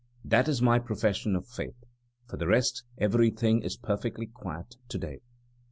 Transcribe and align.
That 0.25 0.47
is 0.47 0.63
my 0.63 0.79
profession 0.79 1.35
of 1.35 1.45
faith. 1.47 1.83
For 2.27 2.35
the 2.35 2.47
rest, 2.47 2.83
everything 2.97 3.61
is 3.61 3.77
perfectly 3.77 4.25
quiet 4.25 4.77
to 4.89 4.97
day. 4.97 5.19